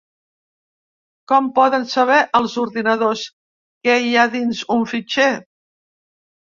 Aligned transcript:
Com 1.31 1.49
poden 1.59 1.85
saber 1.93 2.17
els 2.41 2.57
ordinadors 2.63 3.29
què 3.89 4.01
hi 4.09 4.13
ha 4.23 4.29
dins 4.39 4.67
un 4.79 4.87
fitxer? 4.95 5.33